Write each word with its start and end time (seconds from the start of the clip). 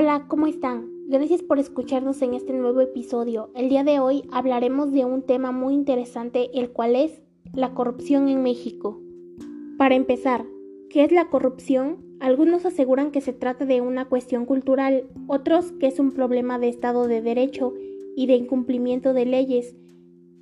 Hola, 0.00 0.26
¿cómo 0.28 0.46
están? 0.46 0.88
Gracias 1.08 1.42
por 1.42 1.58
escucharnos 1.58 2.22
en 2.22 2.34
este 2.34 2.52
nuevo 2.52 2.80
episodio. 2.80 3.50
El 3.56 3.68
día 3.68 3.82
de 3.82 3.98
hoy 3.98 4.22
hablaremos 4.30 4.92
de 4.92 5.04
un 5.04 5.22
tema 5.22 5.50
muy 5.50 5.74
interesante, 5.74 6.50
el 6.54 6.70
cual 6.70 6.94
es 6.94 7.20
la 7.52 7.74
corrupción 7.74 8.28
en 8.28 8.40
México. 8.44 9.00
Para 9.76 9.96
empezar, 9.96 10.44
¿qué 10.88 11.02
es 11.02 11.10
la 11.10 11.30
corrupción? 11.30 11.96
Algunos 12.20 12.64
aseguran 12.64 13.10
que 13.10 13.20
se 13.20 13.32
trata 13.32 13.64
de 13.64 13.80
una 13.80 14.04
cuestión 14.04 14.46
cultural, 14.46 15.08
otros 15.26 15.72
que 15.72 15.88
es 15.88 15.98
un 15.98 16.12
problema 16.12 16.60
de 16.60 16.68
Estado 16.68 17.08
de 17.08 17.20
Derecho 17.20 17.74
y 18.14 18.28
de 18.28 18.36
incumplimiento 18.36 19.14
de 19.14 19.26
leyes. 19.26 19.74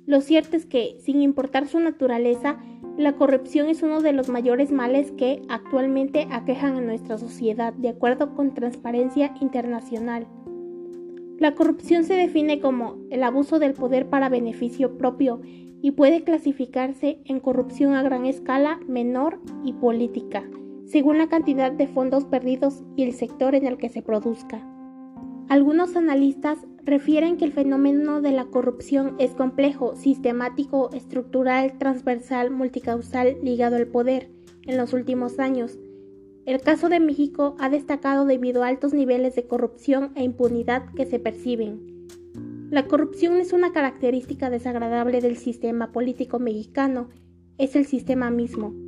Lo 0.05 0.21
cierto 0.21 0.55
es 0.55 0.67
que, 0.67 0.97
sin 0.99 1.19
importar 1.23 1.67
su 1.67 1.79
naturaleza, 1.79 2.59
la 2.97 3.15
corrupción 3.15 3.69
es 3.69 3.83
uno 3.83 4.01
de 4.01 4.11
los 4.11 4.27
mayores 4.27 4.71
males 4.71 5.11
que 5.11 5.43
actualmente 5.49 6.27
aquejan 6.31 6.77
a 6.77 6.81
nuestra 6.81 7.19
sociedad, 7.19 7.71
de 7.73 7.89
acuerdo 7.89 8.33
con 8.33 8.55
Transparencia 8.55 9.35
Internacional. 9.39 10.25
La 11.37 11.53
corrupción 11.53 12.03
se 12.03 12.15
define 12.15 12.59
como 12.59 12.97
el 13.11 13.21
abuso 13.21 13.59
del 13.59 13.73
poder 13.73 14.09
para 14.09 14.29
beneficio 14.29 14.97
propio 14.97 15.41
y 15.79 15.91
puede 15.91 16.23
clasificarse 16.23 17.19
en 17.25 17.39
corrupción 17.39 17.93
a 17.93 18.01
gran 18.01 18.25
escala, 18.25 18.79
menor 18.87 19.39
y 19.63 19.73
política, 19.73 20.49
según 20.87 21.19
la 21.19 21.29
cantidad 21.29 21.71
de 21.71 21.85
fondos 21.85 22.25
perdidos 22.25 22.83
y 22.95 23.03
el 23.03 23.13
sector 23.13 23.53
en 23.53 23.67
el 23.67 23.77
que 23.77 23.89
se 23.89 24.01
produzca. 24.01 24.67
Algunos 25.49 25.95
analistas 25.95 26.65
refieren 26.87 27.35
que 27.35 27.43
el 27.43 27.51
fenómeno 27.51 28.21
de 28.21 28.31
la 28.31 28.45
corrupción 28.45 29.15
es 29.19 29.31
complejo, 29.31 29.95
sistemático, 29.97 30.89
estructural, 30.93 31.77
transversal, 31.77 32.49
multicausal, 32.49 33.35
ligado 33.43 33.75
al 33.75 33.87
poder 33.87 34.29
en 34.65 34.77
los 34.77 34.93
últimos 34.93 35.37
años. 35.37 35.77
El 36.45 36.61
caso 36.61 36.87
de 36.87 37.01
México 37.01 37.57
ha 37.59 37.69
destacado 37.69 38.23
debido 38.23 38.63
a 38.63 38.67
altos 38.67 38.93
niveles 38.93 39.35
de 39.35 39.45
corrupción 39.45 40.13
e 40.15 40.23
impunidad 40.23 40.85
que 40.95 41.05
se 41.05 41.19
perciben. 41.19 42.07
La 42.69 42.87
corrupción 42.87 43.35
es 43.35 43.51
una 43.51 43.73
característica 43.73 44.49
desagradable 44.49 45.19
del 45.19 45.35
sistema 45.35 45.91
político 45.91 46.39
mexicano, 46.39 47.09
es 47.57 47.75
el 47.75 47.85
sistema 47.85 48.31
mismo. 48.31 48.86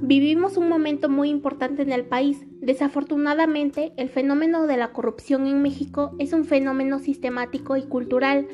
Vivimos 0.00 0.56
un 0.56 0.68
momento 0.68 1.08
muy 1.08 1.28
importante 1.28 1.82
en 1.82 1.92
el 1.92 2.04
país. 2.04 2.44
Desafortunadamente, 2.60 3.92
el 3.96 4.08
fenómeno 4.08 4.66
de 4.66 4.76
la 4.76 4.92
corrupción 4.92 5.46
en 5.46 5.62
México 5.62 6.14
es 6.18 6.32
un 6.32 6.44
fenómeno 6.44 6.98
sistemático 6.98 7.76
y 7.76 7.82
cultural. 7.82 8.48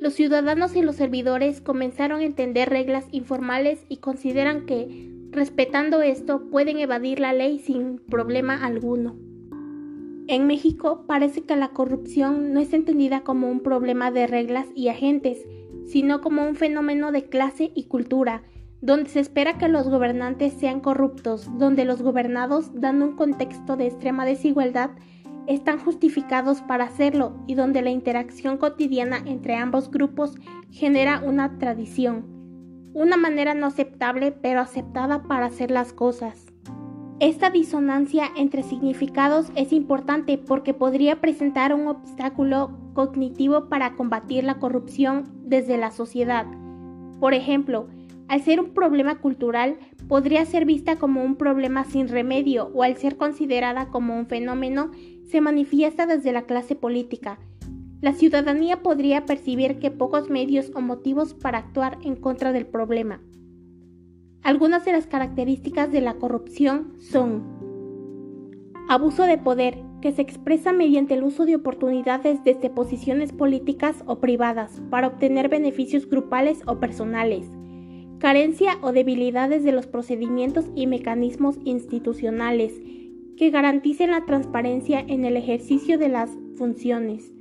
Los 0.00 0.14
ciudadanos 0.14 0.76
y 0.76 0.82
los 0.82 0.96
servidores 0.96 1.60
comenzaron 1.60 2.20
a 2.20 2.24
entender 2.24 2.70
reglas 2.70 3.06
informales 3.12 3.84
y 3.88 3.98
consideran 3.98 4.66
que, 4.66 5.12
respetando 5.30 6.02
esto, 6.02 6.48
pueden 6.50 6.78
evadir 6.78 7.20
la 7.20 7.32
ley 7.32 7.58
sin 7.58 7.98
problema 7.98 8.64
alguno. 8.64 9.16
En 10.28 10.46
México 10.46 11.04
parece 11.06 11.42
que 11.42 11.56
la 11.56 11.68
corrupción 11.68 12.52
no 12.52 12.60
es 12.60 12.72
entendida 12.72 13.20
como 13.22 13.48
un 13.50 13.60
problema 13.60 14.10
de 14.10 14.26
reglas 14.26 14.66
y 14.74 14.88
agentes, 14.88 15.46
sino 15.84 16.20
como 16.20 16.46
un 16.46 16.56
fenómeno 16.56 17.12
de 17.12 17.24
clase 17.24 17.70
y 17.74 17.84
cultura 17.84 18.42
donde 18.86 19.10
se 19.10 19.18
espera 19.18 19.58
que 19.58 19.68
los 19.68 19.88
gobernantes 19.88 20.52
sean 20.52 20.78
corruptos, 20.78 21.50
donde 21.58 21.84
los 21.84 22.02
gobernados, 22.02 22.70
dando 22.72 23.04
un 23.04 23.16
contexto 23.16 23.76
de 23.76 23.88
extrema 23.88 24.24
desigualdad, 24.24 24.90
están 25.48 25.80
justificados 25.80 26.60
para 26.60 26.84
hacerlo 26.84 27.32
y 27.48 27.56
donde 27.56 27.82
la 27.82 27.90
interacción 27.90 28.58
cotidiana 28.58 29.18
entre 29.26 29.56
ambos 29.56 29.90
grupos 29.90 30.36
genera 30.70 31.20
una 31.24 31.58
tradición, 31.58 32.26
una 32.94 33.16
manera 33.16 33.54
no 33.54 33.66
aceptable 33.66 34.30
pero 34.30 34.60
aceptada 34.60 35.24
para 35.24 35.46
hacer 35.46 35.72
las 35.72 35.92
cosas. 35.92 36.46
Esta 37.18 37.50
disonancia 37.50 38.28
entre 38.36 38.62
significados 38.62 39.50
es 39.56 39.72
importante 39.72 40.38
porque 40.38 40.74
podría 40.74 41.20
presentar 41.20 41.74
un 41.74 41.88
obstáculo 41.88 42.78
cognitivo 42.94 43.68
para 43.68 43.96
combatir 43.96 44.44
la 44.44 44.60
corrupción 44.60 45.24
desde 45.42 45.76
la 45.76 45.90
sociedad. 45.90 46.46
Por 47.18 47.34
ejemplo, 47.34 47.88
al 48.28 48.42
ser 48.42 48.60
un 48.60 48.70
problema 48.70 49.20
cultural, 49.20 49.76
podría 50.08 50.44
ser 50.44 50.64
vista 50.64 50.96
como 50.96 51.22
un 51.24 51.36
problema 51.36 51.84
sin 51.84 52.08
remedio 52.08 52.70
o 52.74 52.82
al 52.82 52.96
ser 52.96 53.16
considerada 53.16 53.88
como 53.90 54.18
un 54.18 54.26
fenómeno, 54.26 54.90
se 55.26 55.40
manifiesta 55.40 56.06
desde 56.06 56.32
la 56.32 56.42
clase 56.42 56.74
política. 56.74 57.38
La 58.00 58.12
ciudadanía 58.12 58.82
podría 58.82 59.26
percibir 59.26 59.78
que 59.78 59.90
pocos 59.90 60.28
medios 60.28 60.70
o 60.74 60.80
motivos 60.80 61.34
para 61.34 61.58
actuar 61.58 61.98
en 62.02 62.16
contra 62.16 62.52
del 62.52 62.66
problema. 62.66 63.20
Algunas 64.42 64.84
de 64.84 64.92
las 64.92 65.06
características 65.06 65.90
de 65.90 66.00
la 66.00 66.14
corrupción 66.14 66.94
son 67.00 67.56
abuso 68.88 69.24
de 69.24 69.38
poder, 69.38 69.78
que 70.00 70.12
se 70.12 70.22
expresa 70.22 70.72
mediante 70.72 71.14
el 71.14 71.24
uso 71.24 71.46
de 71.46 71.56
oportunidades 71.56 72.44
desde 72.44 72.70
posiciones 72.70 73.32
políticas 73.32 74.04
o 74.06 74.20
privadas 74.20 74.80
para 74.90 75.08
obtener 75.08 75.48
beneficios 75.48 76.08
grupales 76.08 76.60
o 76.66 76.78
personales 76.78 77.50
carencia 78.18 78.78
o 78.80 78.92
debilidades 78.92 79.62
de 79.64 79.72
los 79.72 79.86
procedimientos 79.86 80.66
y 80.74 80.86
mecanismos 80.86 81.58
institucionales 81.64 82.72
que 83.36 83.50
garanticen 83.50 84.10
la 84.10 84.24
transparencia 84.24 85.00
en 85.00 85.24
el 85.24 85.36
ejercicio 85.36 85.98
de 85.98 86.08
las 86.08 86.30
funciones, 86.56 87.32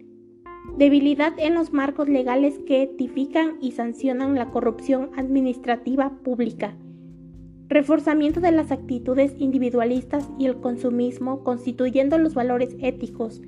debilidad 0.77 1.33
en 1.37 1.53
los 1.53 1.71
marcos 1.71 2.09
legales 2.09 2.59
que 2.67 2.87
tipifican 2.97 3.57
y 3.61 3.71
sancionan 3.71 4.35
la 4.35 4.51
corrupción 4.51 5.11
administrativa 5.15 6.09
pública, 6.23 6.75
reforzamiento 7.69 8.41
de 8.41 8.51
las 8.51 8.71
actitudes 8.71 9.33
individualistas 9.39 10.29
y 10.37 10.47
el 10.47 10.59
consumismo 10.59 11.43
constituyendo 11.43 12.17
los 12.17 12.33
valores 12.33 12.75
éticos, 12.81 13.41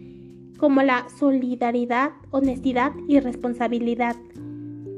como 0.58 0.82
la 0.82 1.08
solidaridad, 1.20 2.12
honestidad 2.32 2.94
y 3.08 3.20
responsabilidad, 3.20 4.16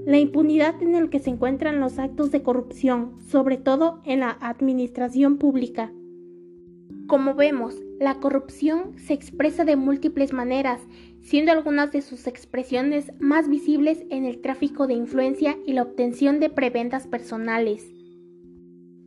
la 0.10 0.18
impunidad 0.18 0.82
en 0.82 0.96
el 0.96 1.12
que 1.12 1.20
se 1.20 1.30
encuentran 1.30 1.80
los 1.80 2.00
actos 2.00 2.32
de 2.32 2.42
corrupción, 2.42 3.12
sobre 3.30 3.58
todo 3.58 4.02
en 4.06 4.22
la 4.22 4.40
administración 4.42 5.38
pública. 5.38 5.94
Como 7.06 7.36
vemos, 7.36 7.76
la 8.00 8.16
corrupción 8.16 8.98
se 8.98 9.14
expresa 9.14 9.66
de 9.66 9.76
múltiples 9.76 10.34
maneras, 10.34 10.82
siendo 11.22 11.52
algunas 11.52 11.92
de 11.92 12.02
sus 12.02 12.26
expresiones 12.26 13.12
más 13.20 13.48
visibles 13.50 14.04
en 14.10 14.26
el 14.26 14.42
tráfico 14.42 14.88
de 14.88 14.96
influencia 14.96 15.56
y 15.68 15.74
la 15.74 15.84
obtención 15.84 16.40
de 16.40 16.50
prebendas 16.50 17.06
personales. 17.06 17.94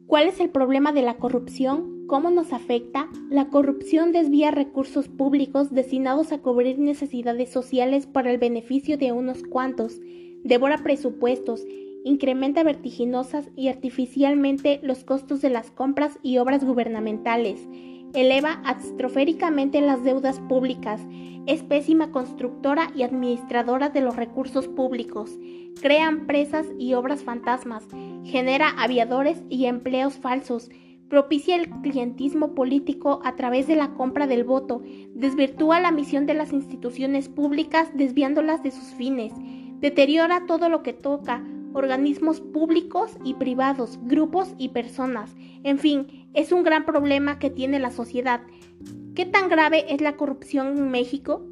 ¿Cuál 0.06 0.28
es 0.28 0.38
el 0.38 0.50
problema 0.50 0.92
de 0.92 1.02
la 1.02 1.16
corrupción? 1.16 2.06
¿Cómo 2.06 2.30
nos 2.30 2.52
afecta? 2.52 3.08
La 3.28 3.48
corrupción 3.48 4.12
desvía 4.12 4.52
recursos 4.52 5.08
públicos 5.08 5.72
destinados 5.72 6.30
a 6.30 6.38
cubrir 6.38 6.78
necesidades 6.78 7.50
sociales 7.50 8.06
para 8.06 8.30
el 8.30 8.38
beneficio 8.38 8.98
de 8.98 9.10
unos 9.10 9.42
cuantos, 9.42 9.98
devora 10.44 10.78
presupuestos, 10.78 11.64
incrementa 12.04 12.62
vertiginosas 12.62 13.48
y 13.56 13.68
artificialmente 13.68 14.80
los 14.82 15.04
costos 15.04 15.40
de 15.40 15.50
las 15.50 15.70
compras 15.70 16.18
y 16.22 16.38
obras 16.38 16.64
gubernamentales, 16.64 17.66
eleva 18.14 18.60
astroféricamente 18.64 19.80
las 19.80 20.04
deudas 20.04 20.40
públicas, 20.40 21.00
es 21.46 21.62
pésima 21.62 22.10
constructora 22.10 22.90
y 22.94 23.02
administradora 23.02 23.88
de 23.88 24.00
los 24.00 24.16
recursos 24.16 24.68
públicos, 24.68 25.38
crea 25.80 26.08
empresas 26.08 26.66
y 26.78 26.94
obras 26.94 27.24
fantasmas, 27.24 27.86
genera 28.24 28.68
aviadores 28.78 29.42
y 29.48 29.66
empleos 29.66 30.14
falsos, 30.18 30.70
propicia 31.08 31.56
el 31.56 31.68
clientismo 31.82 32.54
político 32.54 33.20
a 33.24 33.36
través 33.36 33.66
de 33.66 33.76
la 33.76 33.94
compra 33.94 34.26
del 34.26 34.44
voto, 34.44 34.82
desvirtúa 35.14 35.80
la 35.80 35.90
misión 35.90 36.26
de 36.26 36.34
las 36.34 36.52
instituciones 36.52 37.28
públicas 37.28 37.90
desviándolas 37.94 38.62
de 38.62 38.70
sus 38.70 38.94
fines, 38.94 39.32
Deteriora 39.82 40.46
todo 40.46 40.68
lo 40.68 40.84
que 40.84 40.92
toca, 40.92 41.42
organismos 41.72 42.40
públicos 42.40 43.18
y 43.24 43.34
privados, 43.34 43.98
grupos 44.04 44.54
y 44.56 44.68
personas. 44.68 45.34
En 45.64 45.80
fin, 45.80 46.28
es 46.34 46.52
un 46.52 46.62
gran 46.62 46.86
problema 46.86 47.40
que 47.40 47.50
tiene 47.50 47.80
la 47.80 47.90
sociedad. 47.90 48.42
¿Qué 49.16 49.26
tan 49.26 49.48
grave 49.48 49.92
es 49.92 50.00
la 50.00 50.16
corrupción 50.16 50.78
en 50.78 50.88
México? 50.92 51.44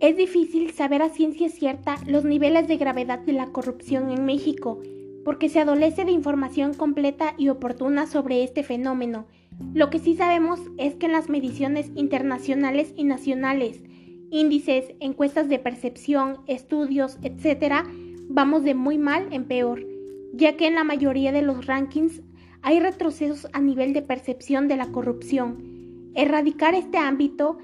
Es 0.00 0.16
difícil 0.16 0.70
saber 0.70 1.02
a 1.02 1.10
ciencia 1.10 1.50
cierta 1.50 1.96
los 2.06 2.24
niveles 2.24 2.68
de 2.68 2.78
gravedad 2.78 3.18
de 3.18 3.34
la 3.34 3.48
corrupción 3.48 4.10
en 4.10 4.24
México, 4.24 4.80
porque 5.22 5.50
se 5.50 5.60
adolece 5.60 6.06
de 6.06 6.12
información 6.12 6.72
completa 6.72 7.34
y 7.36 7.50
oportuna 7.50 8.06
sobre 8.06 8.44
este 8.44 8.62
fenómeno. 8.62 9.26
Lo 9.74 9.90
que 9.90 9.98
sí 9.98 10.16
sabemos 10.16 10.58
es 10.78 10.94
que 10.94 11.04
en 11.04 11.12
las 11.12 11.28
mediciones 11.28 11.90
internacionales 11.96 12.94
y 12.96 13.04
nacionales 13.04 13.82
índices, 14.30 14.94
encuestas 15.00 15.48
de 15.48 15.58
percepción, 15.58 16.38
estudios, 16.46 17.18
etc., 17.22 17.84
vamos 18.28 18.62
de 18.62 18.74
muy 18.74 18.98
mal 18.98 19.28
en 19.32 19.44
peor, 19.44 19.84
ya 20.32 20.56
que 20.56 20.66
en 20.66 20.76
la 20.76 20.84
mayoría 20.84 21.32
de 21.32 21.42
los 21.42 21.66
rankings 21.66 22.22
hay 22.62 22.80
retrocesos 22.80 23.48
a 23.52 23.60
nivel 23.60 23.92
de 23.92 24.02
percepción 24.02 24.68
de 24.68 24.76
la 24.76 24.92
corrupción. 24.92 26.10
Erradicar 26.14 26.74
este 26.74 26.98
ámbito 26.98 27.58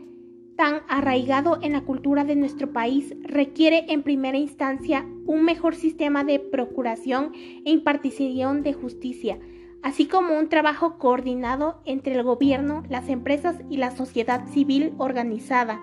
tan 0.57 0.81
arraigado 0.89 1.59
en 1.63 1.73
la 1.73 1.83
cultura 1.83 2.25
de 2.25 2.35
nuestro 2.35 2.73
país 2.73 3.15
requiere 3.23 3.85
en 3.89 4.03
primera 4.03 4.39
instancia 4.39 5.07
un 5.27 5.45
mejor 5.45 5.75
sistema 5.75 6.25
de 6.25 6.39
procuración 6.39 7.33
e 7.35 7.71
impartición 7.71 8.63
de 8.63 8.73
justicia, 8.73 9.39
así 9.83 10.07
como 10.07 10.39
un 10.39 10.49
trabajo 10.49 10.99
coordinado 10.99 11.83
entre 11.85 12.15
el 12.15 12.23
gobierno, 12.23 12.83
las 12.89 13.09
empresas 13.09 13.57
y 13.69 13.77
la 13.77 13.95
sociedad 13.95 14.47
civil 14.49 14.95
organizada. 14.99 15.79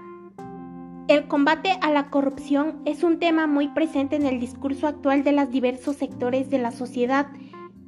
El 1.09 1.27
combate 1.27 1.77
a 1.81 1.91
la 1.91 2.09
corrupción 2.09 2.81
es 2.85 3.03
un 3.03 3.19
tema 3.19 3.45
muy 3.45 3.67
presente 3.67 4.15
en 4.15 4.25
el 4.25 4.39
discurso 4.39 4.87
actual 4.87 5.25
de 5.25 5.33
los 5.33 5.51
diversos 5.51 5.97
sectores 5.97 6.49
de 6.49 6.59
la 6.59 6.71
sociedad. 6.71 7.27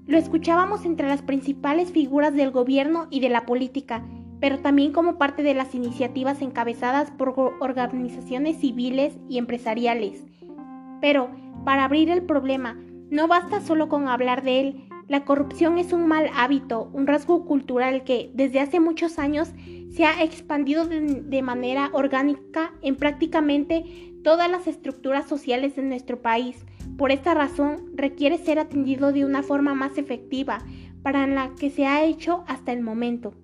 Lo 0.05 0.17
escuchábamos 0.17 0.83
entre 0.83 1.07
las 1.07 1.21
principales 1.21 1.93
figuras 1.93 2.33
del 2.33 2.51
gobierno 2.51 3.07
y 3.09 3.21
de 3.21 3.29
la 3.29 3.45
política, 3.45 4.03
pero 4.41 4.59
también 4.59 4.91
como 4.91 5.17
parte 5.17 5.43
de 5.43 5.53
las 5.53 5.73
iniciativas 5.73 6.41
encabezadas 6.41 7.09
por 7.11 7.33
organizaciones 7.61 8.57
civiles 8.57 9.17
y 9.29 9.37
empresariales. 9.37 10.25
Pero, 10.99 11.29
para 11.63 11.85
abrir 11.85 12.09
el 12.09 12.23
problema, 12.23 12.77
no 13.09 13.29
basta 13.29 13.61
solo 13.61 13.87
con 13.87 14.09
hablar 14.09 14.43
de 14.43 14.59
él, 14.59 14.84
la 15.07 15.23
corrupción 15.23 15.77
es 15.77 15.93
un 15.93 16.07
mal 16.07 16.29
hábito, 16.33 16.89
un 16.93 17.05
rasgo 17.05 17.45
cultural 17.45 18.03
que 18.03 18.31
desde 18.33 18.59
hace 18.59 18.79
muchos 18.79 19.19
años 19.19 19.53
se 19.91 20.03
ha 20.03 20.23
expandido 20.23 20.85
de, 20.85 21.41
manera 21.41 21.89
orgánica 21.93 22.73
en 22.81 22.95
prácticamente 22.95 23.83
todas 24.23 24.49
las 24.49 24.65
estructuras 24.67 25.27
sociales 25.27 25.75
de 25.75 25.83
nuestro 25.83 26.21
país. 26.21 26.65
Por 26.97 27.11
esta 27.11 27.35
razón, 27.35 27.91
requiere 27.93 28.37
ser 28.37 28.57
atendido 28.57 29.13
de 29.13 29.25
una 29.25 29.43
forma 29.43 29.75
más 29.75 29.97
efectiva 29.97 30.59
para 31.03 31.27
la 31.27 31.51
que 31.59 31.69
se 31.69 31.85
ha 31.85 32.03
hecho 32.03 32.43
hasta 32.47 32.71
el 32.71 32.81
momento. 32.81 33.35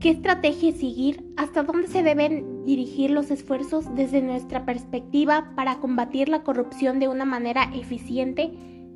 ¿Qué 0.00 0.10
estrategia 0.10 0.72
seguir? 0.72 1.24
¿Hasta 1.36 1.62
dónde 1.62 1.88
se 1.88 2.02
deben 2.02 2.64
dirigir 2.64 3.10
los 3.10 3.30
esfuerzos 3.30 3.94
desde 3.94 4.22
nuestra 4.22 4.64
perspectiva 4.64 5.52
para 5.54 5.78
combatir 5.78 6.28
la 6.28 6.42
corrupción 6.42 6.98
de 6.98 7.08
una 7.08 7.24
manera 7.24 7.70
eficiente? 7.74 8.50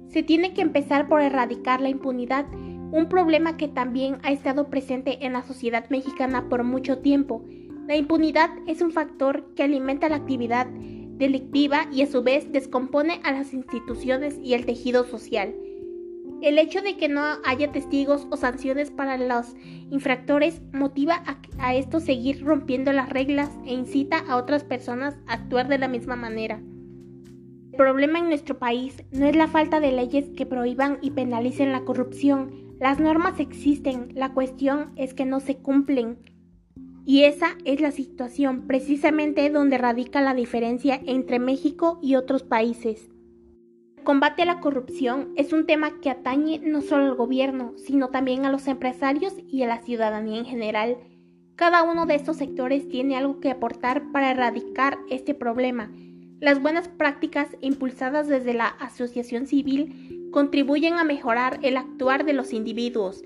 Se 0.09 0.23
tiene 0.23 0.55
que 0.55 0.63
empezar 0.63 1.09
por 1.09 1.21
erradicar 1.21 1.81
la 1.81 1.91
impunidad, 1.91 2.47
un 2.91 3.09
problema 3.09 3.57
que 3.57 3.69
también 3.69 4.19
ha 4.23 4.33
estado 4.33 4.69
presente 4.71 5.27
en 5.27 5.35
la 5.35 5.43
sociedad 5.43 5.89
mexicana 5.91 6.49
por 6.49 6.65
mucho 6.65 6.99
tiempo. 6.99 7.45
La 7.87 7.97
impunidad 7.97 8.51
es 8.67 8.81
un 8.81 8.91
factor 8.91 9.55
que 9.55 9.63
alimenta 9.63 10.09
la 10.09 10.17
actividad 10.17 10.67
delictiva 10.67 11.89
y 11.93 12.03
a 12.03 12.07
su 12.07 12.23
vez 12.23 12.51
descompone 12.53 13.21
a 13.25 13.33
las 13.33 13.53
instituciones 13.53 14.39
y 14.43 14.55
el 14.55 14.65
tejido 14.65 15.05
social. 15.05 15.55
El 16.41 16.59
hecho 16.59 16.81
de 16.81 16.97
que 16.97 17.09
no 17.09 17.21
haya 17.45 17.73
testigos 17.73 18.27
o 18.31 18.37
sanciones 18.37 18.91
para 18.91 19.19
los 19.19 19.57
infractores 19.91 20.63
motiva 20.73 21.23
a, 21.27 21.39
a 21.59 21.75
esto 21.75 21.99
seguir 22.01 22.45
rompiendo 22.45 22.93
las 22.93 23.11
reglas 23.11 23.51
e 23.67 23.75
incita 23.75 24.19
a 24.19 24.37
otras 24.37 24.65
personas 24.65 25.19
a 25.27 25.35
actuar 25.35 25.69
de 25.69 25.79
la 25.79 25.89
misma 25.89 26.15
manera. 26.15 26.63
Problema 27.79 28.19
en 28.19 28.27
nuestro 28.27 28.59
país 28.59 29.05
no 29.13 29.27
es 29.27 29.37
la 29.37 29.47
falta 29.47 29.79
de 29.79 29.93
leyes 29.93 30.31
que 30.37 30.47
prohíban 30.47 30.99
y 31.01 31.13
penalicen 31.13 31.71
la 31.71 31.85
corrupción. 31.85 32.75
Las 32.81 32.99
normas 32.99 33.39
existen, 33.39 34.09
la 34.17 34.35
cuestión 34.35 34.91
es 34.97 35.15
que 35.15 35.25
no 35.25 35.39
se 35.39 35.59
cumplen. 35.59 36.19
Y 37.07 37.23
esa 37.23 37.51
es 37.65 37.81
la 37.81 37.93
situación 37.93 38.67
precisamente 38.67 39.49
donde 39.49 39.79
radica 39.79 40.21
la 40.21 40.35
diferencia 40.35 41.01
entre 41.07 41.39
México 41.39 42.01
y 42.03 42.17
otros 42.17 42.43
países. 42.43 43.11
El 43.97 44.03
combate 44.03 44.43
a 44.43 44.47
la 44.47 44.59
corrupción 44.59 45.29
es 45.37 45.53
un 45.53 45.65
tema 45.65 46.01
que 46.01 46.11
atañe 46.11 46.59
no 46.59 46.81
solo 46.81 47.05
al 47.05 47.15
gobierno, 47.15 47.75
sino 47.77 48.09
también 48.09 48.45
a 48.45 48.51
los 48.51 48.67
empresarios 48.67 49.35
y 49.47 49.63
a 49.63 49.69
la 49.69 49.79
ciudadanía 49.83 50.41
en 50.41 50.47
general. 50.47 50.97
Cada 51.55 51.85
uno 51.85 52.07
de 52.07 52.17
estos 52.17 52.39
sectores 52.39 52.89
tiene 52.89 53.17
algo 53.17 53.39
que 53.39 53.53
aportar 53.53 54.11
para 54.11 54.33
erradicar 54.33 54.99
este 55.11 55.33
problema 55.33 55.93
las 56.41 56.63
buenas 56.63 56.89
prácticas 56.89 57.49
impulsadas 57.61 58.29
desde 58.29 58.55
la 58.55 58.69
asociación 58.69 59.47
civil 59.47 60.29
contribuyen 60.31 60.95
a 60.95 61.05
mejorar 61.05 61.59
el 61.63 61.77
actuar 61.77 62.25
de 62.25 62.33
los 62.33 62.53
individuos, 62.53 63.25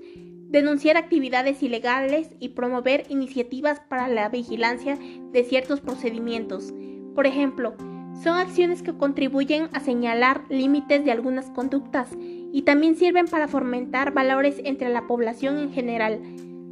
denunciar 0.49 0.97
actividades 0.97 1.61
ilegales 1.61 2.31
y 2.39 2.49
promover 2.49 3.05
iniciativas 3.09 3.79
para 3.81 4.07
la 4.07 4.29
vigilancia 4.29 4.97
de 5.31 5.43
ciertos 5.43 5.81
procedimientos. 5.81 6.73
Por 7.13 7.27
ejemplo, 7.27 7.75
son 8.21 8.37
acciones 8.37 8.81
que 8.81 8.97
contribuyen 8.97 9.69
a 9.73 9.79
señalar 9.79 10.43
límites 10.49 11.03
de 11.03 11.11
algunas 11.11 11.49
conductas 11.51 12.09
y 12.19 12.61
también 12.61 12.95
sirven 12.95 13.27
para 13.27 13.47
fomentar 13.47 14.13
valores 14.13 14.61
entre 14.63 14.89
la 14.89 15.07
población 15.07 15.57
en 15.57 15.71
general, 15.71 16.21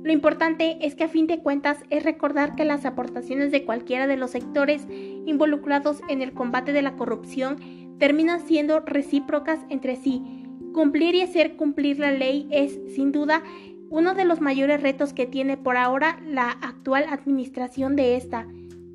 lo 0.04 0.12
importante 0.12 0.78
es 0.82 0.96
que 0.96 1.04
a 1.04 1.10
fin 1.10 1.28
de 1.28 1.40
cuentas 1.40 1.78
es 1.92 2.04
recordar 2.04 2.56
que 2.56 2.66
las 2.66 2.86
aportaciones 2.86 3.52
de 3.52 3.66
cualquiera 3.66 4.08
de 4.08 4.18
los 4.18 4.32
sectores 4.32 4.88
involucrados 4.90 6.02
en 6.08 6.24
el 6.24 6.34
combate 6.34 6.74
de 6.74 6.82
la 6.82 6.96
corrupción 6.96 7.58
terminan 8.00 8.42
siendo 8.48 8.80
recíprocas 8.80 9.60
entre 9.70 9.96
sí. 9.96 10.24
Cumplir 10.74 11.14
y 11.14 11.22
hacer 11.22 11.56
cumplir 11.56 12.00
la 12.00 12.12
ley 12.12 12.48
es, 12.50 12.80
sin 12.96 13.12
duda, 13.12 13.44
uno 13.92 14.16
de 14.16 14.26
los 14.26 14.42
mayores 14.42 14.82
retos 14.82 15.14
que 15.14 15.28
tiene 15.28 15.56
por 15.56 15.78
ahora 15.78 16.20
la 16.26 16.50
actual 16.50 17.06
administración 17.08 17.96
de 17.96 18.16
esta. 18.16 18.48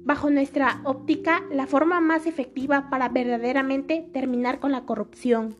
Bajo 0.04 0.30
nuestra 0.30 0.80
óptica, 0.84 1.42
la 1.52 1.68
forma 1.68 2.00
más 2.00 2.26
efectiva 2.26 2.90
para 2.90 3.08
verdaderamente 3.08 4.08
terminar 4.12 4.58
con 4.58 4.72
la 4.72 4.84
corrupción. 4.84 5.54